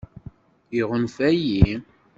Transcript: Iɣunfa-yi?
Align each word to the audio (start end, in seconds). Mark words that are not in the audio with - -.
Iɣunfa-yi? 0.79 1.65